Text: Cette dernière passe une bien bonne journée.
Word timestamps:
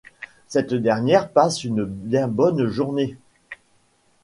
Cette 0.47 0.73
dernière 0.73 1.29
passe 1.29 1.63
une 1.63 1.85
bien 1.85 2.27
bonne 2.27 2.65
journée. 2.65 3.17